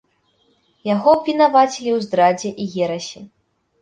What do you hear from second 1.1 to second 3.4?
абвінавацілі ў здрадзе і ерасі.